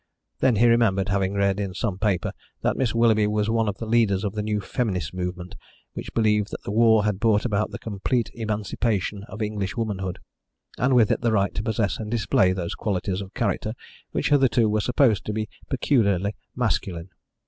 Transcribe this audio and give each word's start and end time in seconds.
Then 0.39 0.55
he 0.55 0.65
remembered 0.65 1.09
having 1.09 1.35
read 1.35 1.59
in 1.59 1.75
some 1.75 1.99
paper 1.99 2.31
that 2.63 2.75
Miss 2.75 2.95
Willoughby 2.95 3.27
was 3.27 3.51
one 3.51 3.67
of 3.69 3.77
the 3.77 3.85
leaders 3.85 4.23
of 4.23 4.33
the 4.33 4.41
new 4.41 4.59
feminist 4.59 5.13
movement 5.13 5.53
which 5.93 6.15
believed 6.15 6.49
that 6.49 6.63
the 6.63 6.71
war 6.71 7.05
had 7.05 7.19
brought 7.19 7.45
about 7.45 7.69
the 7.69 7.77
complete 7.77 8.31
emancipation 8.33 9.25
of 9.27 9.43
English 9.43 9.77
woman 9.77 9.99
hood, 9.99 10.17
and 10.79 10.95
with 10.95 11.11
it 11.11 11.21
the 11.21 11.31
right 11.31 11.53
to 11.53 11.61
possess 11.61 11.99
and 11.99 12.09
display 12.09 12.51
those 12.51 12.73
qualities 12.73 13.21
of 13.21 13.35
character 13.35 13.75
which 14.09 14.29
hitherto 14.31 14.67
were 14.67 14.81
supposed 14.81 15.23
to 15.25 15.33
be 15.33 15.47
peculiarly 15.69 16.35
masculine. 16.55 17.11